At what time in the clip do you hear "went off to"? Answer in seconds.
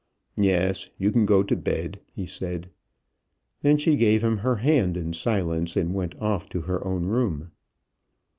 5.93-6.61